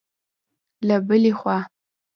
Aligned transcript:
له 0.87 0.95
بلې 1.07 1.31
خوا 1.39 1.57